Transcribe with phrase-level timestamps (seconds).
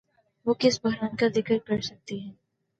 [0.45, 2.31] وہ کس بحران کا ذکر کرسکتے ہیں؟